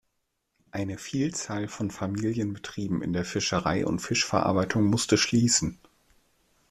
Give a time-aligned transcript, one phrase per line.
[0.71, 5.77] Eine Vielzahl von Familienbetrieben in der Fischerei und Fischverarbeitung musste schließen.